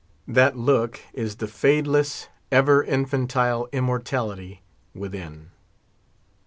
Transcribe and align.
That 0.27 0.57
look 0.57 0.99
is 1.13 1.35
the 1.35 1.45
fadeless, 1.47 2.27
ever 2.51 2.83
infantile 2.83 3.69
immortality 3.71 4.63
within. 4.95 5.51